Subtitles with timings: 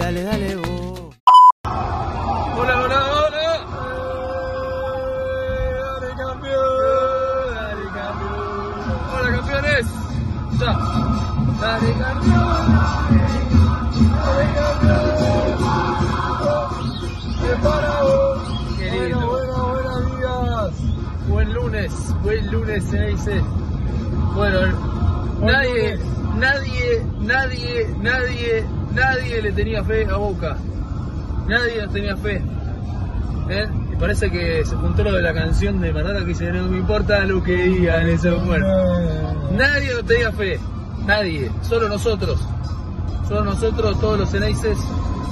[0.00, 1.14] dale, dale vos.
[1.64, 3.48] Hola, hola, hola.
[5.90, 6.74] Dale campeón,
[7.54, 8.34] dale campeón.
[9.12, 9.86] Hola campeones.
[10.58, 10.72] Ya.
[11.60, 12.66] Dale campeón.
[14.24, 15.10] Dale campeón.
[17.42, 18.38] Prepara vos.
[18.96, 20.72] Bueno, buenos días.
[21.28, 23.42] Buen lunes, buen lunes se dice.
[24.34, 24.60] Bueno,
[25.42, 25.98] nadie,
[26.36, 28.79] nadie, nadie, nadie, nadie
[29.42, 30.56] le tenía fe a Boca.
[31.46, 32.42] Nadie tenía fe.
[33.48, 33.66] ¿Eh?
[33.92, 36.78] Y parece que se juntó lo de la canción de Maradona que dice no me
[36.78, 38.38] importa lo que digan eso.
[38.40, 38.66] Bueno,
[39.52, 40.60] nadie nos tenía fe.
[41.06, 41.50] Nadie.
[41.62, 42.38] Solo nosotros.
[43.26, 44.78] Solo nosotros, todos los Ceneices,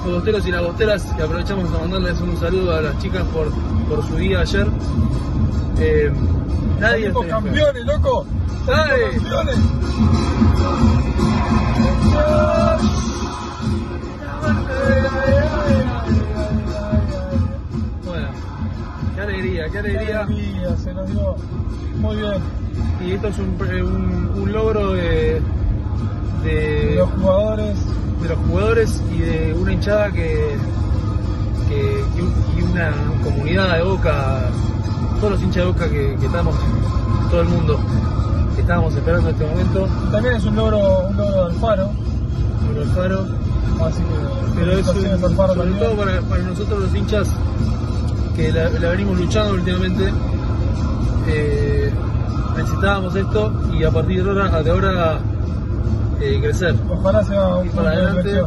[0.05, 3.51] los bosteros y las bosteras, que aprovechamos para mandarles un saludo a las chicas por,
[3.89, 4.67] por su día ayer.
[5.81, 6.11] Eh,
[6.81, 7.29] nadie fe.
[7.29, 8.27] campeones, loco.
[18.05, 18.29] Bueno,
[19.15, 20.21] qué alegría, qué Qué alegría.
[20.23, 21.37] alegría, se nos dio
[22.01, 22.35] muy bien.
[23.05, 25.41] Y esto es un, un- un logro de,
[26.45, 27.77] de, Los jugadores,
[28.23, 30.57] de los jugadores y de una hinchada que,
[31.69, 32.05] que-
[32.57, 34.41] y una comunidad de Boca,
[35.21, 36.55] todos los hinchas de Boca que, que estamos,
[37.31, 37.79] todo el mundo,
[38.59, 41.91] que estábamos esperando este momento, también es un logro, un logro de Alfaro.
[42.67, 43.27] por el faro,
[43.87, 47.29] Así que pero es un- a Alfaro sobre todo para, para nosotros los hinchas
[48.35, 50.13] que la, la venimos luchando últimamente.
[51.29, 51.91] eh,
[52.57, 55.19] necesitábamos esto y a partir de ahora, de ahora
[56.21, 56.75] eh, crecer.
[56.91, 58.43] Ojalá sea un punto para de adelante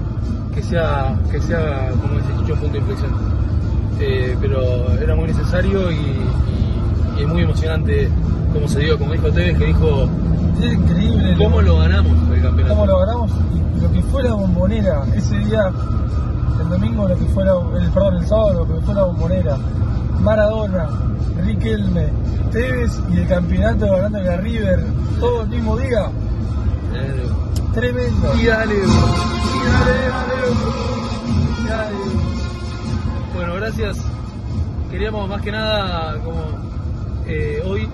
[0.54, 3.12] que sea, que sea como dice Chicho, un punto de inflexión.
[4.02, 6.61] Eh, pero era muy necesario y, y-
[7.22, 8.10] y muy emocionante
[8.54, 10.08] como se dio, como dijo Tevez, que dijo
[10.62, 11.36] Es increíble.
[11.38, 12.76] cómo lo ganamos el campeonato.
[12.76, 13.32] cómo lo ganamos
[13.82, 15.72] lo que fue la bombonera ese día,
[16.62, 19.58] el domingo lo que fue la, el, perdón, el sábado lo que fue la bombonera,
[20.20, 20.88] Maradona,
[21.44, 22.08] Riquelme,
[22.52, 24.86] Tevez y el campeonato ganando a River,
[25.20, 26.10] todo el mismo día,
[27.74, 28.34] tremendo.
[28.40, 28.80] y dale, y
[29.72, 29.98] dale,
[31.68, 31.96] dale.
[33.34, 33.98] Bueno, gracias.
[34.92, 36.36] Queríamos más que nada, como
[37.32, 37.88] eh, hoy,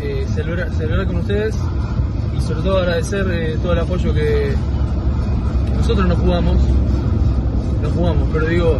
[0.00, 1.54] eh, celebrar, con ustedes
[2.36, 4.52] y sobre todo agradecer eh, todo el apoyo que,
[5.76, 6.56] nosotros no jugamos,
[7.82, 8.78] no jugamos, pero digo,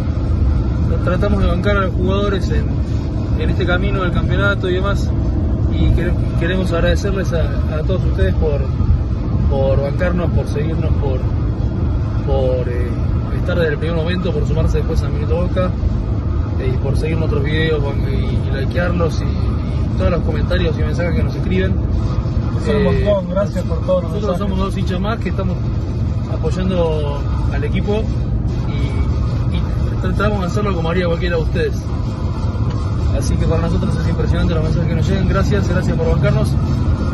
[0.89, 2.65] nos tratamos de bancar a los jugadores en,
[3.41, 5.09] en este camino del campeonato y demás
[5.71, 7.41] y quere- queremos agradecerles a,
[7.77, 8.61] a todos ustedes por,
[9.49, 11.19] por bancarnos, por seguirnos, por,
[12.25, 12.67] por
[13.37, 15.69] estar desde el primer momento, por sumarse después a Minuto Boca
[16.67, 21.15] y por seguir nuestros videos y, y likearlos y, y todos los comentarios y mensajes
[21.15, 21.73] que nos escriben.
[22.65, 24.39] Son un Eh, montón, gracias por todos los nosotros mensajes.
[24.39, 25.57] somos dos hinchas más que estamos
[26.33, 27.21] apoyando
[27.53, 28.03] al equipo
[28.69, 31.75] y, y tratamos de hacerlo como haría cualquiera de ustedes.
[33.17, 35.27] Así que para nosotros es impresionante los mensajes que nos llegan.
[35.27, 36.49] Gracias, gracias por bancarnos.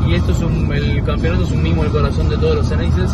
[0.08, 3.12] Y esto es un, el campeonato es un mimo del corazón de todos los ceneices.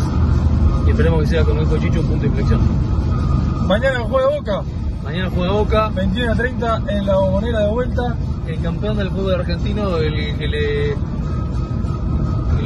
[0.86, 2.60] Y esperemos que sea, como dijo Chicho, un punto de inflexión.
[3.66, 4.62] Mañana juega Boca,
[5.06, 8.16] Mañana juega Boca, 21 a 30 en la bombonera de vuelta.
[8.48, 10.96] el campeón del fútbol argentino, el que le,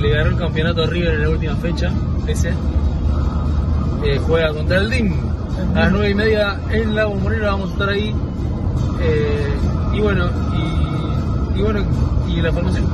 [0.01, 1.93] le ganó el campeonato a River en la última fecha,
[2.27, 2.55] ese,
[4.05, 5.15] eh, juega contra el DIM.
[5.75, 8.15] A las nueve y media en la bombonera vamos a estar ahí.
[9.03, 9.55] Eh,
[9.93, 10.25] y bueno,
[10.57, 11.81] y, y bueno,
[12.27, 12.85] y la formación.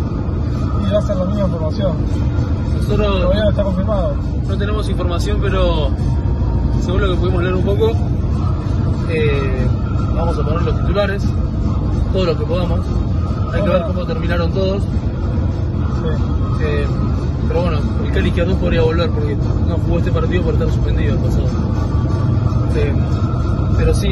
[0.88, 1.96] Y va a ser la misma formación.
[2.74, 4.16] Nosotros Todavía no está confirmado.
[4.48, 5.90] no tenemos información, pero
[6.84, 7.92] según lo que pudimos leer un poco,
[9.10, 9.66] eh,
[10.14, 11.22] vamos a poner los titulares,
[12.12, 12.80] todo lo que podamos.
[13.52, 14.82] Hay que ver cómo terminaron todos.
[14.82, 16.62] Sí.
[16.62, 16.86] Eh,
[17.48, 19.36] pero bueno, el Cali izquierdo podría volver porque
[19.68, 21.48] no jugó este partido por estar suspendido el pasado.
[22.76, 22.92] Eh,
[23.78, 24.08] pero sí,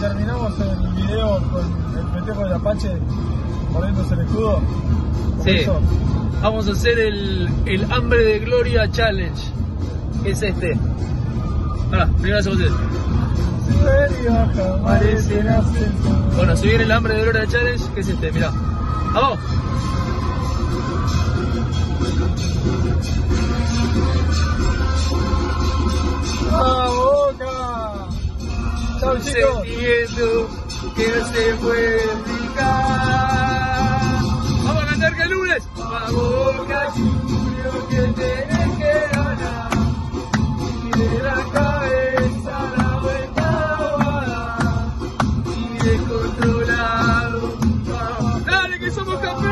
[0.00, 1.64] terminamos el video con
[1.98, 2.90] el festejo del Apache
[3.72, 4.60] poniéndose el escudo.
[5.36, 5.50] ¿Con Sí.
[5.50, 5.80] eso?
[6.42, 9.40] Vamos a hacer el, el Hambre de Gloria Challenge.
[10.24, 10.78] Es este.
[11.92, 12.58] Ah, primero hacemos
[15.48, 16.08] ascenso.
[16.36, 18.50] Bueno, se viene el Hambre de Gloria Challenge, que es este, mirá.
[19.14, 19.38] ¡Vamos!
[29.02, 30.48] consentiendo
[30.94, 32.02] que se pueda
[34.64, 35.68] ¡Vamos a cantar que el lunes!
[35.76, 36.12] Vamos,
[36.94, 39.70] Julio, que tenés que ganar.
[40.84, 43.46] Y de la cabeza la vuelta
[44.00, 44.94] a
[45.56, 47.40] y descontrolado.
[48.46, 49.51] ¡Dale, que somos campeones!